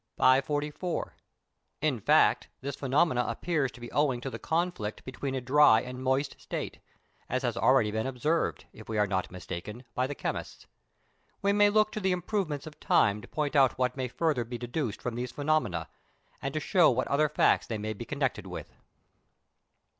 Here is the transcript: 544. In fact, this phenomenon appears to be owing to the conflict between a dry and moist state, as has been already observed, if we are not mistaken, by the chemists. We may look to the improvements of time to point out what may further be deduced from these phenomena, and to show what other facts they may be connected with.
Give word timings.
544. 0.17 1.15
In 1.81 1.99
fact, 1.99 2.47
this 2.59 2.75
phenomenon 2.75 3.29
appears 3.29 3.71
to 3.71 3.79
be 3.79 3.91
owing 3.91 4.19
to 4.21 4.31
the 4.31 4.39
conflict 4.39 5.05
between 5.05 5.35
a 5.35 5.41
dry 5.41 5.79
and 5.79 6.01
moist 6.03 6.41
state, 6.41 6.79
as 7.29 7.43
has 7.43 7.53
been 7.53 7.61
already 7.61 7.95
observed, 7.95 8.65
if 8.73 8.89
we 8.89 8.97
are 8.97 9.05
not 9.05 9.29
mistaken, 9.29 9.83
by 9.93 10.07
the 10.07 10.15
chemists. 10.15 10.65
We 11.43 11.53
may 11.53 11.69
look 11.69 11.91
to 11.91 11.99
the 11.99 12.13
improvements 12.13 12.65
of 12.65 12.79
time 12.79 13.21
to 13.21 13.27
point 13.27 13.55
out 13.55 13.77
what 13.77 13.95
may 13.95 14.07
further 14.07 14.43
be 14.43 14.57
deduced 14.57 15.03
from 15.03 15.13
these 15.13 15.33
phenomena, 15.33 15.87
and 16.41 16.51
to 16.55 16.59
show 16.59 16.89
what 16.89 17.07
other 17.07 17.29
facts 17.29 17.67
they 17.67 17.77
may 17.77 17.93
be 17.93 18.03
connected 18.03 18.47
with. 18.47 18.73